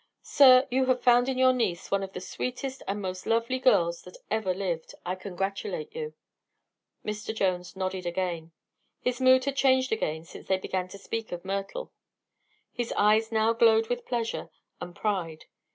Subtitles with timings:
[0.23, 4.01] "Sir, you have found in your niece one of the sweetest and most lovely girls
[4.01, 4.95] that ever lived.
[5.05, 6.15] I congratulate you!"
[7.05, 7.35] Mr.
[7.35, 8.51] Jones nodded again.
[8.99, 11.91] His mood had changed again since they began to speak of Myrtle.
[12.73, 14.49] His eyes now glowed with pleasure
[14.81, 15.45] and pride.